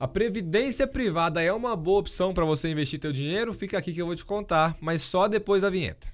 [0.00, 3.52] A previdência privada é uma boa opção para você investir teu dinheiro?
[3.52, 6.08] Fica aqui que eu vou te contar, mas só depois da vinheta.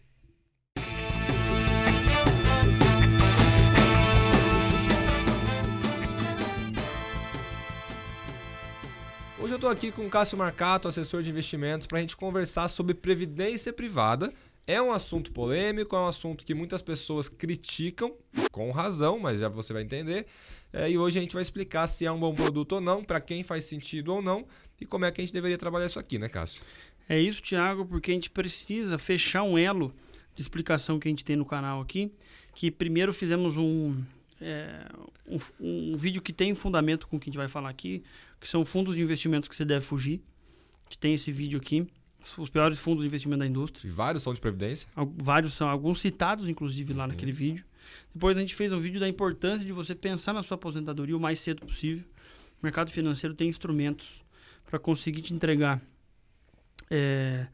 [9.39, 12.67] Hoje eu estou aqui com o Cássio Marcato, assessor de investimentos, para a gente conversar
[12.67, 14.33] sobre previdência privada.
[14.67, 18.17] É um assunto polêmico, é um assunto que muitas pessoas criticam,
[18.51, 20.27] com razão, mas já você vai entender.
[20.73, 23.21] É, e hoje a gente vai explicar se é um bom produto ou não, para
[23.21, 24.45] quem faz sentido ou não,
[24.81, 26.63] e como é que a gente deveria trabalhar isso aqui, né, Cássio?
[27.09, 29.95] É isso, Thiago, porque a gente precisa fechar um elo
[30.35, 32.13] de explicação que a gente tem no canal aqui,
[32.53, 34.03] que primeiro fizemos um,
[34.41, 34.85] é,
[35.29, 38.03] um, um, vídeo que tem fundamento com o que a gente vai falar aqui,
[38.41, 40.21] que são fundos de investimentos que você deve fugir.
[40.81, 41.87] A gente tem esse vídeo aqui,
[42.39, 43.89] os piores fundos de investimento da indústria.
[43.89, 44.89] E vários são de previdência?
[45.17, 47.11] Vários são, alguns citados, inclusive, lá uhum.
[47.11, 47.65] naquele vídeo.
[48.15, 51.21] Depois a gente fez um vídeo da importância de você pensar na sua aposentadoria o
[51.21, 52.05] mais cedo possível.
[52.61, 54.25] O mercado financeiro tem instrumentos
[54.65, 55.81] para conseguir te entregar
[56.91, 57.47] é,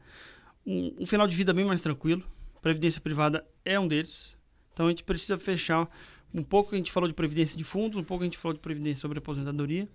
[0.65, 2.23] um, um, final de vida bem mais tranquilo.
[2.61, 4.35] Previdência privada é um deles.
[4.73, 5.89] Então a gente precisa fechar
[6.33, 8.59] um pouco a gente falou de previdência de fundos, um pouco a gente falou de
[8.59, 9.87] previdência sobre aposentadoria.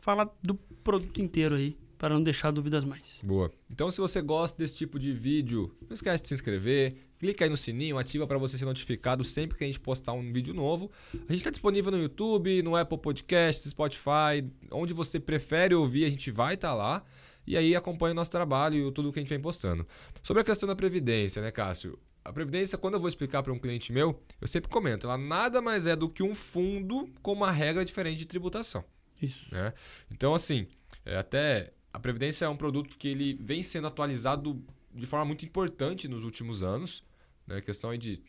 [0.00, 3.20] Fala do produto inteiro aí, para não deixar dúvidas mais.
[3.22, 3.52] Boa.
[3.70, 7.50] Então, se você gosta desse tipo de vídeo, não esquece de se inscrever, clica aí
[7.50, 10.90] no sininho, ativa para você ser notificado sempre que a gente postar um vídeo novo.
[11.12, 16.08] A gente está disponível no YouTube, no Apple Podcasts, Spotify, onde você prefere ouvir, a
[16.08, 17.04] gente vai estar tá lá.
[17.46, 19.86] E aí acompanha o nosso trabalho e tudo que a gente vem postando.
[20.22, 21.98] Sobre a questão da previdência, né, Cássio?
[22.24, 25.60] A previdência, quando eu vou explicar para um cliente meu, eu sempre comento, ela nada
[25.60, 28.82] mais é do que um fundo com uma regra diferente de tributação.
[29.20, 29.52] Isso.
[29.52, 29.74] Né?
[30.10, 30.66] Então, assim,
[31.04, 34.62] é, até a previdência é um produto que ele vem sendo atualizado
[34.94, 37.02] de forma muito importante nos últimos anos.
[37.46, 37.60] Né?
[37.60, 38.22] Questão de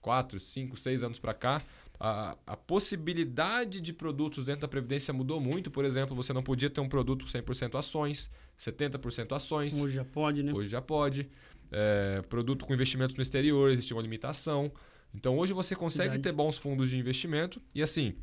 [0.00, 1.62] 4, 5, 6 anos para cá.
[1.98, 5.70] A, a, possibilidade de produtos dentro da Previdência mudou muito.
[5.70, 9.74] Por exemplo, você não podia ter um produto 100% ações, 70% ações.
[9.74, 10.52] Hoje já pode, né?
[10.52, 11.28] Hoje já pode.
[11.70, 14.72] É, produto com investimentos no exterior, existe uma limitação.
[15.14, 16.22] Então hoje você consegue Verdade.
[16.22, 17.60] ter bons fundos de investimento.
[17.74, 18.16] E assim,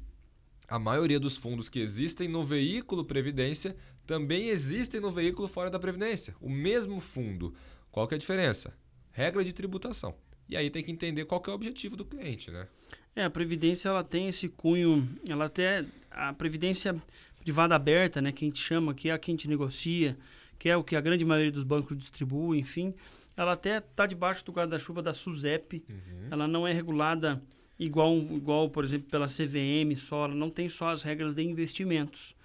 [0.67, 5.79] a maioria dos fundos que existem no veículo Previdência também existem no veículo fora da
[5.79, 6.35] Previdência.
[6.41, 7.53] O mesmo fundo.
[7.91, 8.77] Qual que é a diferença?
[9.11, 10.15] Regra de tributação.
[10.49, 12.67] E aí tem que entender qual que é o objetivo do cliente, né?
[13.15, 16.95] É, a Previdência ela tem esse cunho, ela até a Previdência
[17.39, 20.17] privada aberta, né, que a gente chama, que é a que a gente negocia,
[20.59, 22.93] que é o que a grande maioria dos bancos distribui, enfim,
[23.35, 26.27] ela até está debaixo do guarda-chuva da SUSEP, uhum.
[26.29, 27.41] ela não é regulada
[27.79, 32.35] igual, igual, por exemplo, pela CVM só, ela não tem só as regras de investimentos,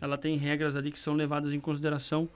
[0.00, 2.28] ela tem regras ali que são levadas em consideração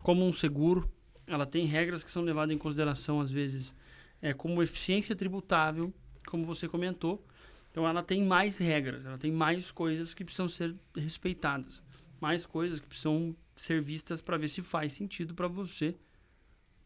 [0.00, 0.90] como um seguro,
[1.26, 3.74] ela tem regras que são levadas em consideração, às vezes,
[4.22, 5.92] é, como eficiência tributável,
[6.26, 7.24] como você comentou.
[7.70, 11.82] Então, ela tem mais regras, ela tem mais coisas que precisam ser respeitadas,
[12.20, 15.96] mais coisas que precisam ser vistas para ver se faz sentido para você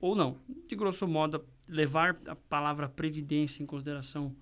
[0.00, 0.38] ou não.
[0.66, 4.34] De grosso modo, levar a palavra previdência em consideração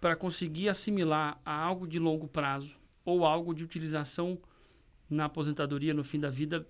[0.00, 2.72] para conseguir assimilar a algo de longo prazo
[3.04, 4.38] ou algo de utilização
[5.08, 6.66] na aposentadoria no fim da vida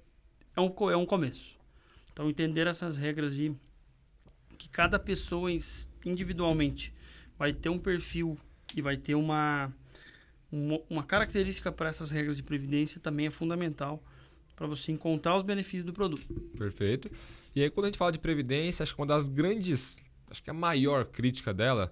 [0.56, 1.58] é um, é um começo.
[2.12, 3.54] Então, entender essas regras e
[4.58, 5.50] que cada pessoa
[6.04, 6.92] individualmente
[7.38, 8.36] vai ter um perfil
[8.74, 9.72] e vai ter uma,
[10.50, 14.02] uma, uma característica para essas regras de previdência também é fundamental
[14.56, 16.26] para você encontrar os benefícios do produto.
[16.58, 17.10] Perfeito.
[17.54, 20.50] E aí, quando a gente fala de previdência, acho que uma das grandes, acho que
[20.50, 21.90] a maior crítica dela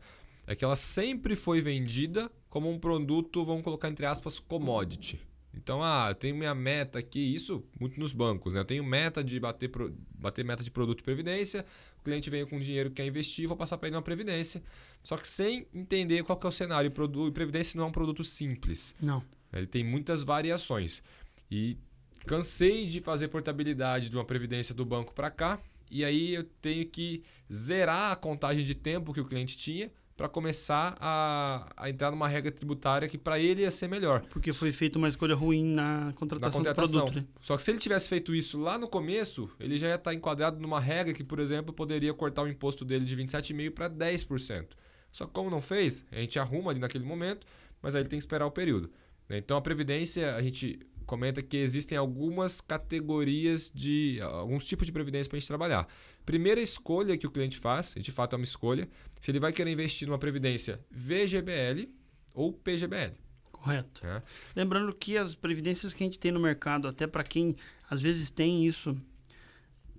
[0.48, 5.20] é que ela sempre foi vendida como um produto, vamos colocar entre aspas, commodity.
[5.52, 8.60] Então, ah, eu tenho minha meta aqui, isso muito nos bancos, né?
[8.60, 11.66] Eu tenho meta de bater, pro, bater meta de produto de previdência,
[12.00, 14.62] o cliente vem com dinheiro que quer investir, vou passar para ele uma previdência.
[15.02, 16.90] Só que sem entender qual que é o cenário.
[16.90, 18.94] E previdência não é um produto simples.
[18.98, 19.22] Não.
[19.52, 21.02] Ele tem muitas variações.
[21.50, 21.76] E
[22.24, 25.60] cansei de fazer portabilidade de uma previdência do banco para cá,
[25.90, 27.22] e aí eu tenho que
[27.52, 32.26] zerar a contagem de tempo que o cliente tinha para começar a, a, entrar numa
[32.26, 34.22] regra tributária que para ele ia ser melhor.
[34.22, 36.92] Porque foi feita uma escolha ruim na contratação, na contratação.
[36.92, 37.20] do produto.
[37.20, 37.26] Né?
[37.40, 40.14] Só que se ele tivesse feito isso lá no começo, ele já ia estar tá
[40.14, 44.66] enquadrado numa regra que, por exemplo, poderia cortar o imposto dele de 27,5% para 10%.
[45.12, 47.46] Só que como não fez, a gente arruma ali naquele momento,
[47.80, 48.90] mas aí ele tem que esperar o período.
[49.28, 49.38] Né?
[49.38, 55.28] Então a previdência, a gente comenta que existem algumas categorias de alguns tipos de previdência
[55.30, 55.88] para a gente trabalhar.
[56.24, 58.86] Primeira escolha que o cliente faz, de fato é uma escolha,
[59.18, 61.88] se ele vai querer investir numa previdência VGBL
[62.34, 63.14] ou PGBL.
[63.50, 64.06] Correto.
[64.06, 64.22] É.
[64.54, 67.56] Lembrando que as previdências que a gente tem no mercado, até para quem
[67.88, 68.94] às vezes tem isso,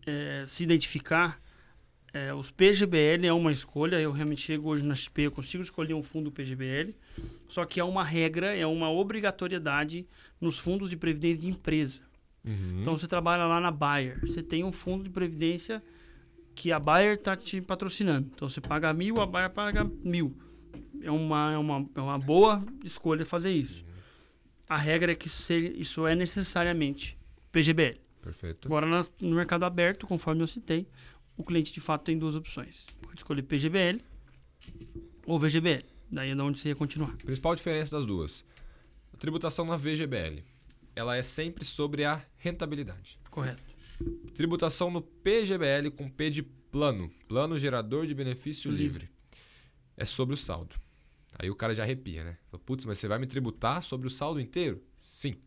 [0.06, 1.42] é, se identificar,
[2.14, 4.00] É, os PGBL é uma escolha.
[4.00, 6.94] Eu realmente chego hoje na XP, eu consigo escolher um fundo PGBL.
[7.48, 10.08] Só que é uma regra, é uma obrigatoriedade
[10.42, 12.00] nos fundos de previdência de empresa.
[12.44, 12.80] Uhum.
[12.82, 15.84] Então você trabalha lá na Bayer, você tem um fundo de previdência
[16.56, 18.30] que a Bayer está te patrocinando.
[18.34, 20.36] Então você paga mil, a Bayer paga mil.
[21.02, 23.86] É uma, é uma, é uma boa escolha fazer isso.
[24.68, 27.18] A regra é que se- isso é necessariamente
[27.52, 28.00] PGBL.
[28.22, 28.68] Perfeito.
[28.68, 28.86] Agora
[29.22, 30.88] no mercado aberto, conforme eu citei,
[31.39, 32.86] o cliente de fato tem duas opções.
[33.01, 34.01] Pode escolher PGBL
[35.25, 35.86] ou VGBL.
[36.12, 37.15] Daí é de onde você ia continuar.
[37.15, 38.45] Principal diferença das duas.
[39.13, 40.44] A tributação na VGBL,
[40.94, 43.18] ela é sempre sobre a rentabilidade.
[43.30, 43.63] Correto.
[44.36, 49.06] Tributação no PGBL com P de plano, plano gerador de benefício Livre.
[49.06, 49.09] livre.
[49.95, 50.75] É sobre o saldo.
[51.38, 52.38] Aí o cara já arrepia, né?
[52.65, 54.83] Putz, mas você vai me tributar sobre o saldo inteiro?
[55.00, 55.38] Sim.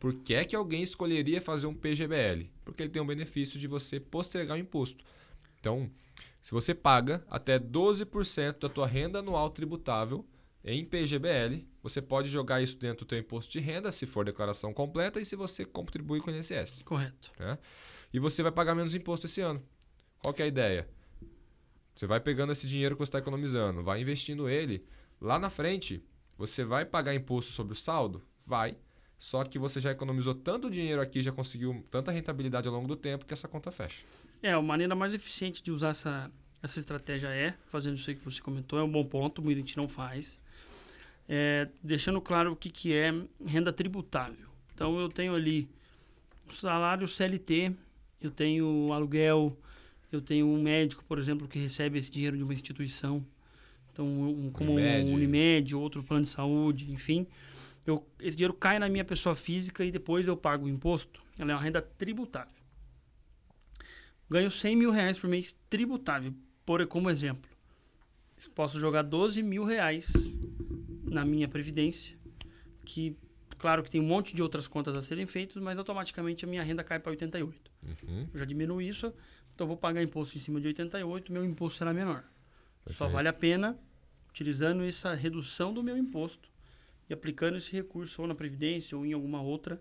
[0.00, 2.48] Por que é que alguém escolheria fazer um PGBL?
[2.64, 5.04] Porque ele tem um benefício de você postergar o imposto.
[5.60, 5.90] Então,
[6.42, 10.26] se você paga até 12% da tua renda anual tributável
[10.64, 14.72] em PGBL, você pode jogar isso dentro do teu imposto de renda, se for declaração
[14.72, 17.30] completa, e se você contribui com o INSS Correto.
[17.38, 17.58] né?
[18.12, 19.62] E você vai pagar menos imposto esse ano.
[20.20, 20.88] Qual que é a ideia?
[21.94, 24.84] Você vai pegando esse dinheiro que você está economizando, vai investindo ele.
[25.20, 26.02] Lá na frente,
[26.36, 28.22] você vai pagar imposto sobre o saldo?
[28.46, 28.76] Vai.
[29.18, 32.96] Só que você já economizou tanto dinheiro aqui, já conseguiu tanta rentabilidade ao longo do
[32.96, 34.04] tempo que essa conta fecha.
[34.42, 36.30] É, a maneira mais eficiente de usar essa,
[36.62, 39.76] essa estratégia é fazendo isso aí que você comentou, é um bom ponto, muita gente
[39.76, 40.40] não faz.
[41.28, 43.12] É, deixando claro o que, que é
[43.44, 44.48] renda tributável.
[44.72, 45.68] Então eu tenho ali
[46.54, 47.72] salário CLT,
[48.20, 49.56] eu tenho aluguel,
[50.10, 53.24] eu tenho um médico, por exemplo, que recebe esse dinheiro de uma instituição.
[53.92, 55.10] Então, um, como Unimed.
[55.10, 57.26] um Unimed, outro plano de saúde, enfim.
[57.88, 61.24] Eu, esse dinheiro cai na minha pessoa física e depois eu pago o imposto.
[61.38, 62.52] Ela é uma renda tributável.
[64.28, 66.34] Ganho 100 mil reais por mês tributável,
[66.66, 67.50] por, como exemplo.
[68.54, 70.12] Posso jogar 12 mil reais
[71.04, 72.14] na minha previdência,
[72.84, 73.16] que,
[73.56, 76.62] claro que tem um monte de outras contas a serem feitas, mas automaticamente a minha
[76.62, 77.70] renda cai para 88.
[77.82, 78.28] Uhum.
[78.34, 79.14] Eu já diminuo isso,
[79.54, 82.22] então vou pagar imposto em cima de 88, meu imposto será menor.
[82.82, 83.12] Só Perfeito.
[83.12, 83.78] vale a pena
[84.28, 86.50] utilizando essa redução do meu imposto
[87.08, 89.80] e aplicando esse recurso ou na Previdência ou em alguma outra,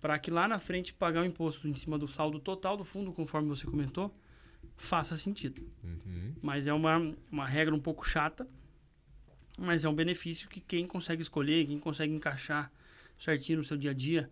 [0.00, 3.12] para que lá na frente pagar o imposto em cima do saldo total do fundo,
[3.12, 4.12] conforme você comentou,
[4.76, 5.62] faça sentido.
[5.84, 6.34] Uhum.
[6.42, 8.48] Mas é uma, uma regra um pouco chata,
[9.56, 12.72] mas é um benefício que quem consegue escolher, quem consegue encaixar
[13.18, 14.28] certinho no seu dia a dia,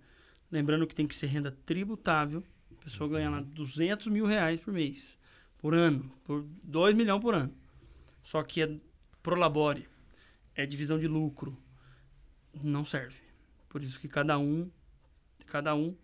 [0.50, 2.42] lembrando que tem que ser renda tributável,
[2.72, 5.16] a pessoa ganha lá 200 mil reais por mês,
[5.58, 7.54] por ano, por 2 milhões por ano.
[8.24, 8.76] Só que é
[9.22, 9.86] prolabore,
[10.54, 11.56] é divisão de lucro,
[12.62, 13.16] não serve.
[13.68, 14.70] Por isso que cada um,
[15.46, 15.94] cada um,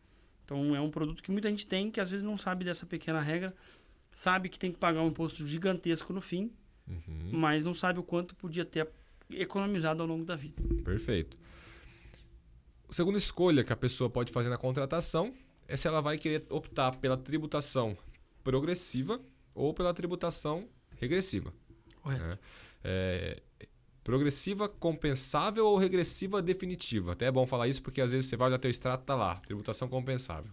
[0.45, 3.21] então é um produto que muita gente tem que às vezes não sabe dessa pequena
[3.21, 3.55] regra,
[4.15, 6.51] sabe que tem que pagar um imposto gigantesco no fim,
[6.89, 7.31] Uhum.
[7.33, 8.89] mas não sabe o quanto podia ter
[9.31, 10.63] economizado ao longo da vida.
[10.85, 11.37] Perfeito.
[12.89, 15.35] A segunda escolha que a pessoa pode fazer na contratação
[15.67, 17.99] é se ela vai querer optar pela tributação
[18.45, 19.21] progressiva
[19.53, 20.69] ou pela tributação
[21.01, 21.53] regressiva.
[22.01, 22.23] Correto.
[22.25, 22.39] né?
[22.85, 23.43] É,
[24.07, 27.15] progressiva compensável ou regressiva definitiva.
[27.15, 29.35] Até é bom falar isso porque às vezes você vai olhar teu extrato tá lá,
[29.45, 30.49] tributação compensável.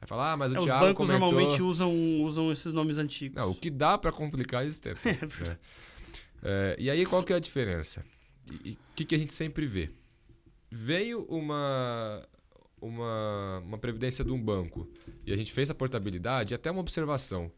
[0.00, 1.32] Vai falar, ah, mas o É, os Thiago bancos comentou...
[1.32, 3.34] normalmente usam, usam esses nomes antigos.
[3.34, 5.02] Não, o que dá para complicar eles tentam.
[5.44, 5.58] né?
[6.44, 8.04] É, e aí qual que é a diferença?
[8.64, 9.90] E o que, que a gente sempre vê?
[10.70, 12.24] Veio uma,
[12.80, 14.88] uma, uma previdência de um banco
[15.26, 17.50] e a gente fez a portabilidade, até uma observação.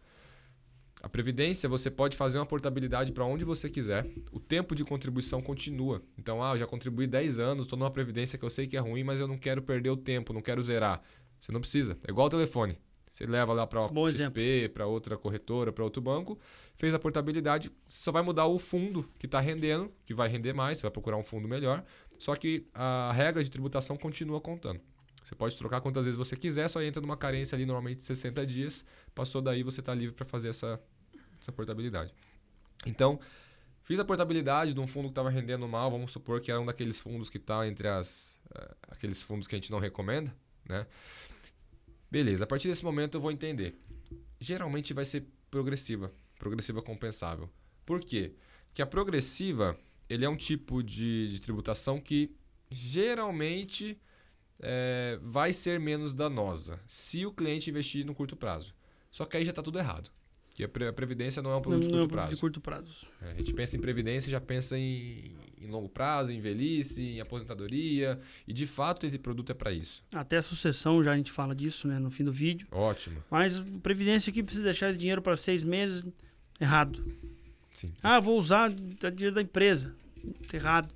[1.04, 4.06] A previdência você pode fazer uma portabilidade para onde você quiser.
[4.32, 6.00] O tempo de contribuição continua.
[6.16, 8.80] Então, ah, eu já contribuí 10 anos, estou numa previdência que eu sei que é
[8.80, 11.02] ruim, mas eu não quero perder o tempo, não quero zerar.
[11.42, 11.99] Você não precisa.
[12.08, 12.78] É igual o telefone.
[13.11, 16.38] Você leva lá para Bom XP, para outra corretora, para outro banco,
[16.75, 20.54] fez a portabilidade, você só vai mudar o fundo que está rendendo, que vai render
[20.54, 21.84] mais, você vai procurar um fundo melhor.
[22.18, 24.80] Só que a regra de tributação continua contando.
[25.25, 28.46] Você pode trocar quantas vezes você quiser, só entra numa carência ali normalmente de 60
[28.46, 28.84] dias.
[29.14, 30.78] Passou daí, você está livre para fazer essa,
[31.44, 32.12] essa portabilidade.
[32.86, 33.20] Então,
[33.82, 36.66] fiz a portabilidade de um fundo que estava rendendo mal, vamos supor que era um
[36.66, 40.34] daqueles fundos que está entre as, eh, aqueles fundos que a gente não recomenda,
[40.68, 40.86] né?
[42.10, 43.78] Beleza, a partir desse momento eu vou entender.
[44.40, 47.50] Geralmente vai ser progressiva, progressiva compensável.
[47.84, 48.34] Por quê?
[48.68, 52.34] Porque a progressiva, ele é um tipo de, de tributação que
[52.70, 54.00] geralmente
[54.60, 58.74] é, vai ser menos danosa se o cliente investir no curto prazo.
[59.10, 60.10] Só que aí já está tudo errado.
[60.54, 62.26] Que a, pre- a previdência não é um produto de Não é curto um produto
[62.28, 62.34] prazo.
[62.37, 62.96] de curto prazo.
[63.20, 67.20] É, a gente pensa em previdência, já pensa em, em longo prazo, em velhice, em
[67.20, 68.20] aposentadoria.
[68.46, 70.04] E de fato esse produto é para isso.
[70.14, 72.68] Até a sucessão, já a gente fala disso né, no fim do vídeo.
[72.70, 73.23] Ótimo.
[73.28, 76.04] Mas Previdência aqui precisa deixar esse dinheiro para seis meses.
[76.61, 77.04] Errado.
[77.73, 77.92] Sim.
[78.00, 79.92] Ah, vou usar dinheiro da empresa.
[80.52, 80.88] Errado.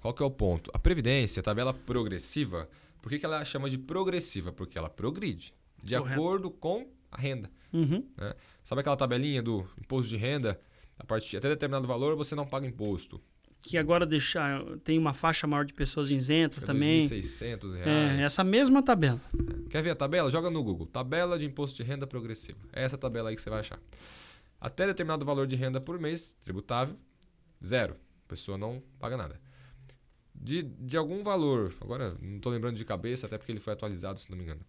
[0.00, 0.68] Qual que é o ponto?
[0.74, 2.68] A previdência, a tabela progressiva,
[3.00, 4.52] por que, que ela chama de progressiva?
[4.52, 6.20] Porque ela progride de Correto.
[6.20, 7.48] acordo com a renda.
[7.76, 8.04] Uhum.
[8.64, 10.60] Sabe aquela tabelinha do imposto de renda?
[10.98, 13.20] A partir até determinado valor você não paga imposto.
[13.62, 17.00] Que agora deixar, tem uma faixa maior de pessoas isentas É também.
[17.00, 18.20] 2.600 É, reais.
[18.20, 19.20] essa mesma tabela.
[19.68, 20.30] Quer ver a tabela?
[20.30, 20.86] Joga no Google.
[20.86, 22.58] Tabela de imposto de renda progressiva.
[22.72, 23.80] É essa tabela aí que você vai achar.
[24.60, 26.96] Até determinado valor de renda por mês, tributável,
[27.64, 27.96] zero.
[28.24, 29.40] A pessoa não paga nada.
[30.34, 34.20] De, de algum valor, agora não estou lembrando de cabeça, até porque ele foi atualizado,
[34.20, 34.60] se não me engano.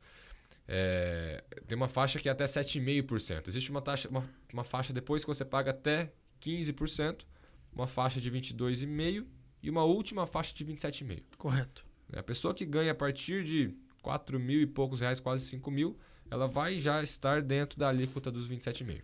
[0.68, 3.48] É, tem uma faixa que é até 7,5%.
[3.48, 7.26] Existe uma, taxa, uma, uma faixa depois que você paga até 15%,
[7.74, 9.26] uma faixa de 22,5%
[9.64, 11.24] e uma última faixa de 27,5%.
[11.38, 11.86] Correto.
[12.14, 15.98] A pessoa que ganha a partir de 4 mil e poucos reais, quase 5 mil,
[16.30, 19.02] ela vai já estar dentro da alíquota dos 27,5.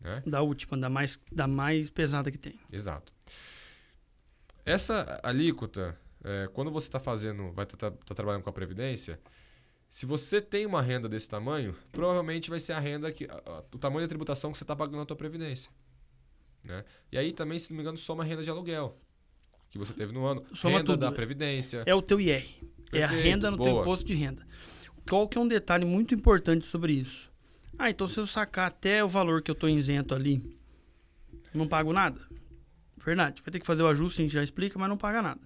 [0.00, 0.22] Né?
[0.26, 2.58] Da última, da mais, da mais pesada que tem.
[2.70, 3.12] Exato.
[4.64, 9.20] Essa alíquota, é, quando você está fazendo, vai estar trabalhando com a Previdência,
[9.94, 13.26] se você tem uma renda desse tamanho, provavelmente vai ser a renda que.
[13.26, 15.70] a- o tamanho da tributação que você está pagando na tua Previdência.
[16.64, 16.82] Né?
[17.12, 18.96] E aí também, se não me engano, soma a renda de aluguel
[19.68, 20.42] que você teve no ano.
[20.54, 21.00] Soma renda tudo.
[21.00, 21.82] da Previdência.
[21.84, 22.42] É o teu IR.
[22.90, 23.82] é a Perfeito, renda no teu boa.
[23.82, 24.46] imposto de renda.
[25.06, 27.30] Qual que é um detalhe muito importante sobre isso?
[27.78, 30.56] Ah, então se eu sacar até o valor que eu estou isento ali,
[31.52, 32.18] não pago nada?
[32.96, 33.42] Verdade.
[33.44, 35.40] Vai ter que fazer o ajuste, a gente já explica, mas não paga nada.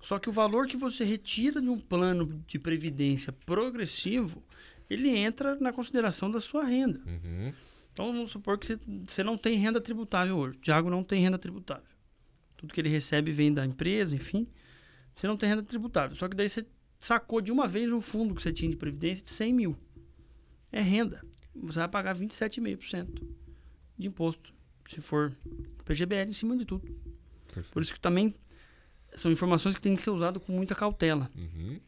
[0.00, 4.42] Só que o valor que você retira de um plano de previdência progressivo,
[4.88, 7.00] ele entra na consideração da sua renda.
[7.06, 7.52] Uhum.
[7.92, 10.56] Então vamos supor que você, você não tem renda tributável hoje.
[10.56, 11.84] O Thiago não tem renda tributável.
[12.56, 14.46] Tudo que ele recebe vem da empresa, enfim.
[15.14, 16.16] Você não tem renda tributável.
[16.16, 16.64] Só que daí você
[16.98, 19.76] sacou de uma vez um fundo que você tinha de previdência de 100 mil.
[20.72, 21.22] É renda.
[21.54, 23.22] Você vai pagar 27,5%
[23.98, 24.54] de imposto.
[24.88, 25.36] Se for
[25.84, 26.86] PGBL em cima de tudo.
[27.46, 27.72] Perfeito.
[27.72, 28.34] Por isso que também
[29.14, 31.30] são informações que têm que ser usadas com muita cautela.
[31.36, 31.80] Uhum.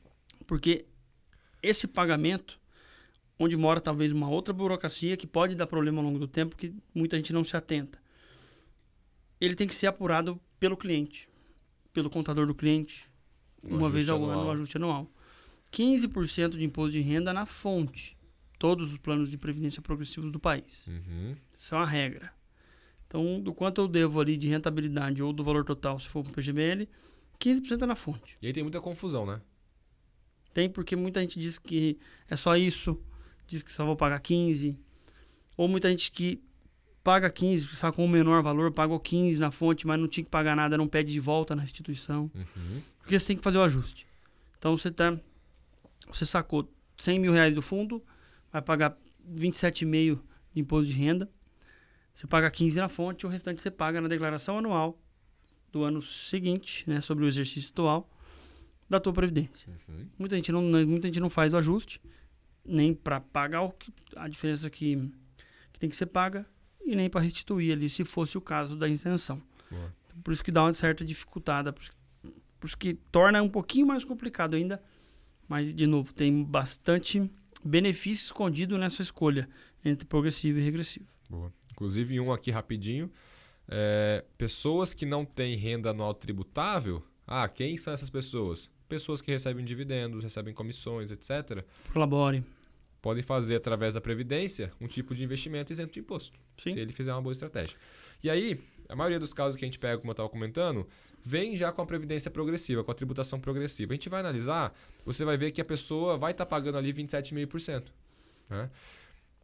[0.47, 0.87] Porque
[1.62, 2.59] esse pagamento,
[3.38, 6.75] onde mora talvez uma outra burocracia que pode dar problema ao longo do tempo, que
[6.95, 7.99] muita gente não se atenta.
[9.41, 11.29] Ele tem que ser apurado pelo cliente,
[11.93, 13.11] pelo contador do cliente,
[13.64, 14.50] Um uma vez ao ano, um anual.
[14.52, 15.11] ajuste anual.
[15.73, 18.17] 15% de imposto de renda na fonte.
[18.59, 20.87] Todos os planos de previdência progressivos do país.
[20.87, 21.35] Uhum.
[21.57, 22.33] Isso é uma regra.
[23.07, 26.31] Então, do quanto eu devo ali de rentabilidade ou do valor total, se for com
[26.33, 26.88] PGBL,
[27.43, 28.37] 15% é na fonte.
[28.41, 29.41] E aí tem muita confusão, né?
[30.55, 33.01] Tem porque muita gente diz que é só isso,
[33.47, 34.79] diz que só vou pagar 15.
[35.57, 36.43] Ou muita gente que
[37.03, 40.55] paga 15, sacou um menor valor, pagou 15 na fonte, mas não tinha que pagar
[40.55, 42.31] nada, não pede de volta na instituição.
[42.35, 42.83] Uhum.
[43.01, 44.07] Porque você tem que fazer o ajuste.
[44.59, 45.19] Então você tá.
[46.09, 48.03] Você sacou 100 mil reais do fundo,
[48.53, 48.97] vai pagar
[49.29, 50.21] 27,5
[50.53, 51.29] de imposto de renda.
[52.15, 55.01] Você paga 15 na fonte, o restante você paga na declaração anual
[55.73, 58.09] do ano seguinte, né, sobre o exercício atual
[58.88, 59.73] da tua previdência.
[59.88, 60.07] Uhum.
[60.19, 62.00] Muita gente não, muita gente não faz o ajuste,
[62.64, 65.11] nem para pagar o que, a diferença que,
[65.73, 66.47] que tem que ser paga
[66.85, 69.41] e nem para restituir ali, se fosse o caso da isenção.
[69.71, 69.95] Boa.
[70.23, 71.93] Por isso que dá uma certa dificultada, por isso,
[72.61, 74.83] por isso que torna um pouquinho mais complicado ainda.
[75.49, 77.31] Mas, de novo, tem bastante
[77.64, 79.49] benefício escondido nessa escolha
[79.85, 81.07] entre progressivo e regressivo.
[81.29, 81.52] Boa.
[81.71, 83.11] Inclusive, um aqui rapidinho.
[83.75, 87.02] É, pessoas que não têm renda anual tributável.
[87.26, 88.69] Ah, quem são essas pessoas?
[88.87, 91.64] Pessoas que recebem dividendos, recebem comissões, etc.
[91.91, 92.45] Colabore.
[93.00, 96.38] Podem fazer através da Previdência um tipo de investimento isento de imposto.
[96.59, 96.73] Sim.
[96.73, 97.75] Se ele fizer uma boa estratégia.
[98.23, 98.61] E aí,
[98.91, 100.87] a maioria dos casos que a gente pega, como eu estava comentando,
[101.23, 103.93] vem já com a previdência progressiva, com a tributação progressiva.
[103.93, 107.85] A gente vai analisar, você vai ver que a pessoa vai estar pagando ali 27,5%.
[108.50, 108.71] Né?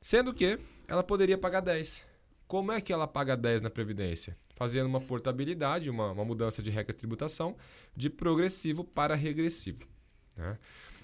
[0.02, 2.02] Sendo que ela poderia pagar 10%.
[2.49, 4.37] Como é que ela paga 10% na previdência?
[4.57, 7.57] Fazendo uma portabilidade, uma, uma mudança de regra de tributação
[7.95, 9.87] de progressivo para regressivo.
[10.35, 10.59] né?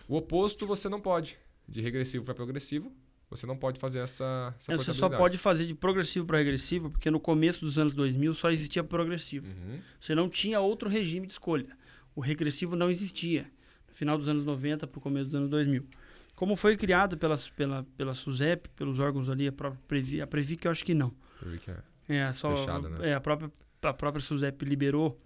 [0.09, 1.39] O oposto você não pode.
[1.69, 2.91] De regressivo para progressivo,
[3.31, 7.11] você não pode fazer essa, essa você só pode fazer de progressivo para regressivo, porque
[7.11, 9.47] no começo dos anos 2000 só existia progressivo.
[9.47, 9.81] Uhum.
[9.99, 11.77] Você não tinha outro regime de escolha.
[12.15, 13.51] O regressivo não existia.
[13.89, 15.87] No final dos anos 90 para o começo dos anos 2000.
[16.35, 20.57] Como foi criado pela, pela, pela SUSEP, pelos órgãos ali, a própria Previ, a Previ
[20.57, 21.13] que eu acho que não.
[21.59, 21.79] Que é.
[22.07, 23.11] É, só, Fechada, né?
[23.11, 23.51] é, a própria
[23.83, 25.21] a própria SUSEP liberou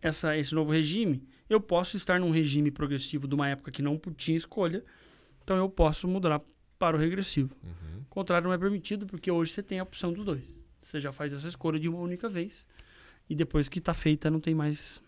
[0.00, 1.26] essa, esse novo regime.
[1.48, 4.84] Eu posso estar num regime progressivo de uma época que não tinha escolha,
[5.42, 6.40] então eu posso mudar
[6.78, 7.54] para o regressivo.
[7.62, 8.00] Uhum.
[8.02, 10.42] O contrário não é permitido, porque hoje você tem a opção dos dois.
[10.82, 12.66] Você já faz essa escolha de uma única vez.
[13.28, 15.02] E depois que está feita, não tem mais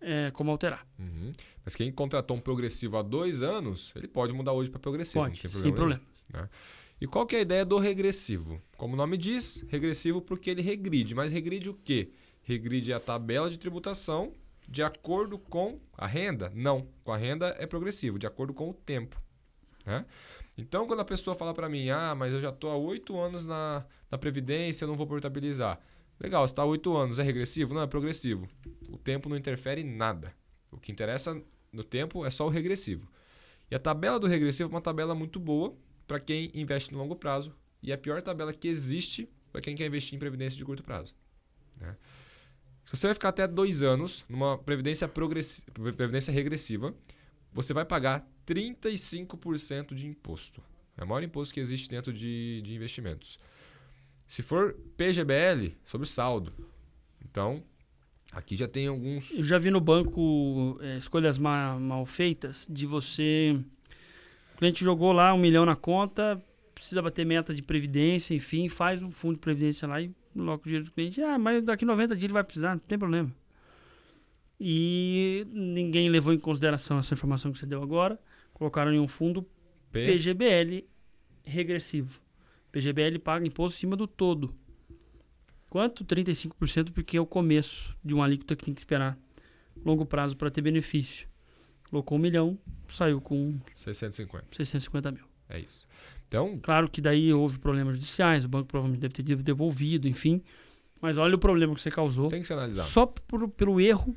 [0.00, 0.86] é, como alterar.
[0.98, 1.32] Uhum.
[1.64, 5.24] Mas quem contratou um progressivo há dois anos, ele pode mudar hoje para progressivo.
[5.24, 6.00] Pode, não tem sem problema.
[6.28, 6.50] problema.
[7.04, 8.58] E qual que é a ideia do regressivo?
[8.78, 11.14] Como o nome diz, regressivo porque ele regride.
[11.14, 12.08] Mas regride o quê?
[12.42, 14.32] Regride a tabela de tributação
[14.66, 16.50] de acordo com a renda?
[16.54, 16.88] Não.
[17.04, 19.20] Com a renda é progressivo, de acordo com o tempo.
[19.84, 20.06] Né?
[20.56, 23.44] Então, quando a pessoa fala para mim, ah, mas eu já estou há oito anos
[23.44, 25.78] na, na Previdência, eu não vou portabilizar.
[26.18, 27.74] Legal, está há oito anos, é regressivo?
[27.74, 28.48] Não, é progressivo.
[28.88, 30.32] O tempo não interfere em nada.
[30.72, 31.38] O que interessa
[31.70, 33.06] no tempo é só o regressivo.
[33.70, 37.16] E a tabela do regressivo é uma tabela muito boa para quem investe no longo
[37.16, 40.82] prazo e a pior tabela que existe para quem quer investir em previdência de curto
[40.82, 41.14] prazo.
[41.80, 41.96] Né?
[42.84, 46.94] Se você vai ficar até dois anos numa previdência, previdência regressiva,
[47.52, 50.62] você vai pagar 35% de imposto.
[50.96, 53.38] É o maior imposto que existe dentro de, de investimentos.
[54.26, 56.52] Se for PGBL, sobre saldo.
[57.24, 57.62] Então,
[58.32, 59.30] aqui já tem alguns.
[59.32, 63.58] Eu já vi no banco é, escolhas ma mal feitas de você.
[64.54, 66.42] O cliente jogou lá um milhão na conta,
[66.74, 70.64] precisa bater meta de previdência, enfim, faz um fundo de previdência lá e coloca o
[70.64, 71.20] dinheiro do cliente.
[71.22, 73.30] Ah, mas daqui 90 dias ele vai precisar, não tem problema.
[74.60, 78.18] E ninguém levou em consideração essa informação que você deu agora.
[78.52, 79.46] Colocaram em um fundo
[79.90, 80.84] P, PGBL
[81.44, 82.20] regressivo.
[82.70, 84.54] PGBL paga imposto em cima do todo.
[85.68, 86.04] Quanto?
[86.04, 89.18] 35%, porque é o começo de uma alíquota que tem que esperar
[89.84, 91.26] longo prazo para ter benefício.
[91.94, 92.58] Colocou um milhão,
[92.90, 94.46] saiu com 650.
[94.50, 95.22] 650 mil.
[95.48, 95.86] É isso.
[96.26, 100.42] Então, Claro que daí houve problemas judiciais, o banco provavelmente deve ter devolvido, enfim.
[101.00, 102.26] Mas olha o problema que você causou.
[102.26, 102.88] tem que ser analisado.
[102.88, 104.16] Só por, pelo erro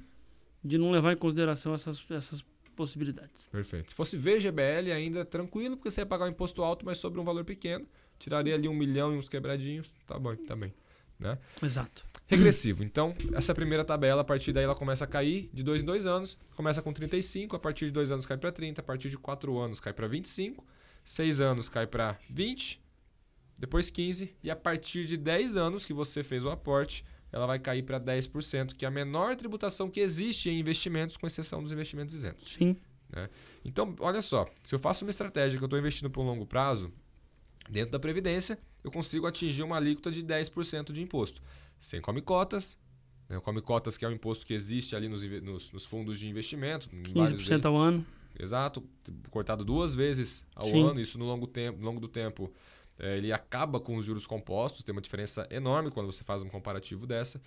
[0.63, 2.43] de não levar em consideração essas, essas
[2.75, 3.46] possibilidades.
[3.51, 3.91] Perfeito.
[3.91, 7.24] Se fosse VGBL, ainda tranquilo, porque você ia pagar um imposto alto, mas sobre um
[7.24, 7.86] valor pequeno.
[8.17, 9.93] Tiraria ali um milhão e uns quebradinhos.
[10.07, 10.74] Tá bom, tá bem.
[11.19, 11.38] Né?
[11.62, 12.07] Exato.
[12.27, 12.84] Regressivo.
[12.84, 16.05] Então, essa primeira tabela, a partir daí ela começa a cair de dois em dois
[16.05, 16.38] anos.
[16.55, 19.57] Começa com 35, a partir de dois anos cai para 30, a partir de quatro
[19.57, 20.65] anos cai para 25,
[21.05, 22.81] seis anos cai para 20,
[23.57, 27.60] depois 15, e a partir de 10 anos que você fez o aporte, ela vai
[27.60, 31.72] cair para 10%, que é a menor tributação que existe em investimentos, com exceção dos
[31.72, 32.53] investimentos isentos.
[32.53, 32.77] Sim.
[33.63, 36.46] Então, olha só, se eu faço uma estratégia que eu estou investindo por um longo
[36.46, 36.91] prazo,
[37.69, 41.42] dentro da Previdência, eu consigo atingir uma alíquota de 10% de imposto.
[41.79, 42.77] Sem come cotas,
[43.29, 43.37] né?
[43.37, 46.27] o come cotas que é o imposto que existe ali nos, nos- nos fundos de
[46.27, 46.90] investimento.
[46.94, 48.05] em vários 15% ao ano.
[48.40, 48.83] Exato,
[49.31, 50.83] cortado duas vezes ao Sim.
[50.90, 52.51] ano, isso no longo, tempo, no longo do tempo.
[53.00, 56.50] eh, ele acaba com os juros compostos, tem uma diferença enorme quando você faz um
[56.50, 57.40] comparativo dessa.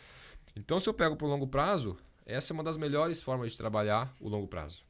[0.57, 4.15] Então, se eu pego por longo prazo, essa é uma das melhores formas de trabalhar
[4.21, 4.83] o longo prazo.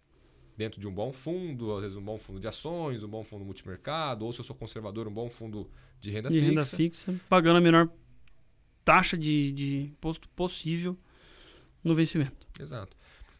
[0.56, 3.42] Dentro de um bom fundo, às vezes um bom fundo de ações, um bom fundo
[3.44, 5.66] multimercado, ou se eu sou conservador, um bom fundo
[5.98, 6.48] de renda de fixa.
[6.50, 7.88] renda fixa, pagando a menor
[8.84, 10.96] taxa de, de imposto possível
[11.82, 12.46] no vencimento.
[12.58, 12.96] Exato.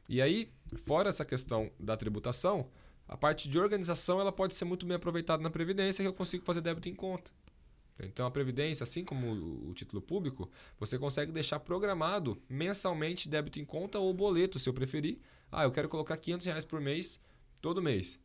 [0.09, 0.51] E aí,
[0.85, 2.69] fora essa questão da tributação,
[3.07, 6.45] a parte de organização ela pode ser muito bem aproveitada na Previdência, que eu consigo
[6.45, 7.31] fazer débito em conta.
[8.03, 13.65] Então, a Previdência, assim como o- título público, você consegue deixar programado mensalmente débito em
[13.65, 15.19] conta ou boleto, se eu preferir.
[15.53, 17.21] Ah, eu quero colocar 500 reais por mês,
[17.61, 18.19] todo mês.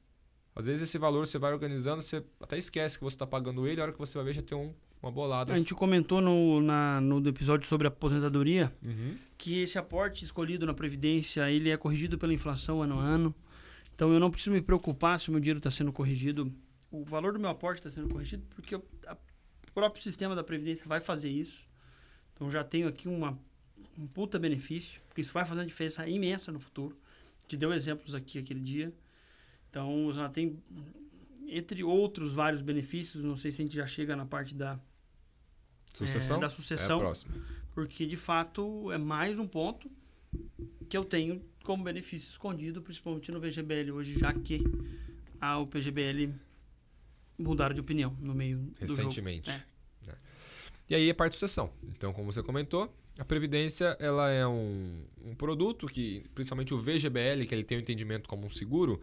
[0.55, 3.81] Às vezes esse valor você vai organizando, você até esquece que você está pagando ele,
[3.81, 4.73] a hora que você vai ver já tem um,
[5.05, 5.53] uma bolada.
[5.53, 9.15] A gente comentou no, na, no episódio sobre aposentadoria Uhum.
[9.37, 13.33] que esse aporte escolhido na Previdência ele é corrigido pela inflação ano a ano.
[13.93, 16.51] Então eu não preciso me preocupar se o meu dinheiro está sendo corrigido.
[16.91, 19.13] O valor do meu aporte está sendo corrigido porque eu- a-
[19.67, 21.63] o próprio sistema da Previdência vai fazer isso.
[22.33, 23.37] Então já tenho aqui uma,
[23.97, 26.97] um puta benefício, porque isso vai fazer uma diferença imensa no futuro.
[27.47, 28.91] Te deu exemplos aqui aquele dia.
[29.69, 30.57] Então já tem,
[31.47, 34.79] entre outros vários benefícios, não sei se a gente já chega na parte da,
[35.97, 36.37] Sucessão?
[36.37, 37.33] é, da É a sucessão próxima.
[37.73, 39.89] porque de fato é mais um ponto
[40.89, 44.61] que eu tenho como benefício escondido, principalmente no VGBL hoje, já que
[45.41, 46.31] a, o PGBL
[47.37, 49.49] mudaram de opinião no meio do recentemente.
[49.51, 49.63] jogo.
[50.07, 50.15] né?
[50.87, 51.71] E aí é parte de sucessão.
[51.83, 57.45] Então, como você comentou, a previdência ela é um, um produto que, principalmente o VGBL,
[57.47, 59.01] que ele tem o entendimento como um seguro,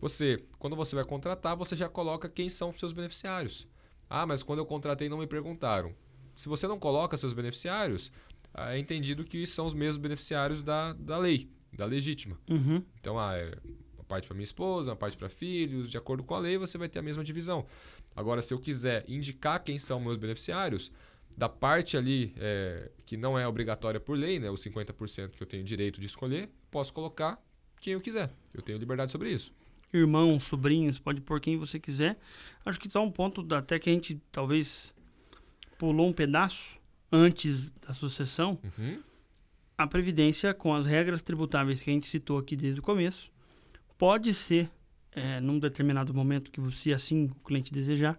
[0.00, 3.66] você, quando você vai contratar, você já coloca quem são os seus beneficiários.
[4.08, 5.92] Ah, mas quando eu contratei não me perguntaram.
[6.34, 8.10] Se você não coloca seus beneficiários,
[8.52, 12.38] ah, é entendido que são os mesmos beneficiários da, da lei, da legítima.
[12.48, 12.82] Uhum.
[13.00, 13.52] Então, ah, é
[13.96, 16.78] uma parte para minha esposa, uma parte para filhos, de acordo com a lei, você
[16.78, 17.66] vai ter a mesma divisão.
[18.14, 20.92] Agora, se eu quiser indicar quem são meus beneficiários,
[21.36, 25.46] da parte ali é, que não é obrigatória por lei, né, os 50% que eu
[25.46, 27.42] tenho direito de escolher, posso colocar
[27.80, 28.30] quem eu quiser.
[28.52, 29.52] Eu tenho liberdade sobre isso.
[29.92, 32.16] irmãos, sobrinhos, pode pôr quem você quiser.
[32.64, 34.94] Acho que está um ponto até que a gente talvez
[35.84, 36.80] pulou um pedaço
[37.12, 38.58] antes da sucessão.
[38.78, 39.00] Uhum.
[39.76, 43.30] A previdência, com as regras tributáveis que a gente citou aqui desde o começo,
[43.98, 44.70] pode ser,
[45.12, 48.18] é, num determinado momento que você assim o cliente desejar,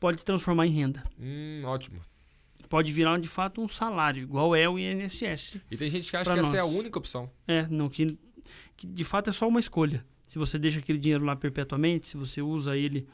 [0.00, 1.04] pode se transformar em renda.
[1.20, 2.00] Hum, ótimo.
[2.68, 5.60] Pode virar de fato um salário, igual é o INSS.
[5.70, 6.74] E tem gente que acha que essa é a nós.
[6.74, 7.30] única opção.
[7.46, 8.18] É, não, que,
[8.76, 10.04] que de fato é só uma escolha.
[10.26, 13.06] Se você deixa aquele dinheiro lá perpetuamente, se você usa ele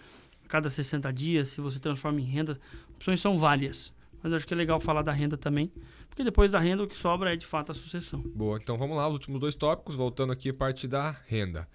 [0.48, 2.58] cada 60 dias, se você transforma em renda,
[2.96, 3.92] opções são várias.
[4.22, 5.72] Mas acho que é legal falar da renda também,
[6.08, 8.20] porque depois da renda o que sobra é de fato a sucessão.
[8.20, 11.68] Boa, então vamos lá, os últimos dois tópicos, voltando aqui a parte da renda.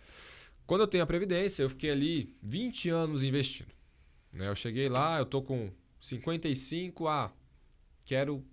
[0.65, 3.73] Quando eu tenho a Previdência, eu fiquei ali 20 anos investindo.
[4.31, 4.49] Né?
[4.49, 5.69] Eu cheguei lá, eu tô com
[6.01, 7.31] 55, ah,
[8.05, 8.43] quero,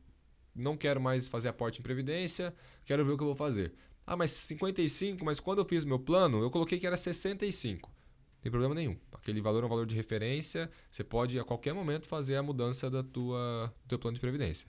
[0.54, 2.54] não quero mais fazer aporte em Previdência,
[2.85, 3.72] quero ver o que eu vou fazer.
[4.06, 7.90] Ah, mas 55, mas quando eu fiz meu plano, eu coloquei que era 65.
[8.40, 8.96] Não tem problema nenhum.
[9.12, 12.90] Aquele valor é um valor de referência, você pode a qualquer momento fazer a mudança
[12.90, 14.66] da tua, do teu plano de Previdência.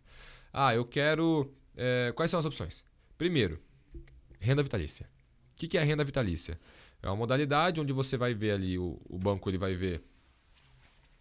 [0.52, 1.50] Ah, eu quero...
[1.78, 2.84] eh, quais são as opções?
[3.18, 3.62] Primeiro,
[4.40, 5.10] renda vitalícia.
[5.54, 6.60] O que que é renda vitalícia?
[7.02, 10.04] É uma modalidade onde você vai ver ali, o, o banco ele vai ver